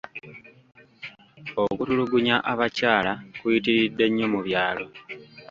[1.61, 4.85] Okutulugunya abakyala kuyitiridde nnyo mu byalo.